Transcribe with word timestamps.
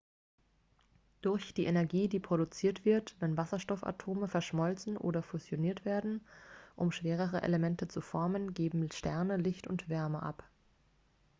durch 1.21 1.53
die 1.53 1.65
energie 1.65 2.07
die 2.07 2.19
produziert 2.19 2.85
wird 2.85 3.15
wenn 3.19 3.37
wasserstoffatome 3.37 4.27
verschmolzen 4.27 4.97
oder 4.97 5.21
fusioniert 5.21 5.85
werden 5.85 6.25
um 6.75 6.91
schwerere 6.91 7.43
elemente 7.43 7.87
zu 7.87 8.01
formen 8.01 8.55
geben 8.55 8.89
sterne 8.91 9.37
licht 9.37 9.67
und 9.67 9.89
wärme 9.89 10.23
ab 10.23 10.43